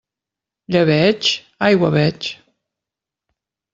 [0.75, 1.29] Llebeig?,
[1.67, 2.31] aigua veig.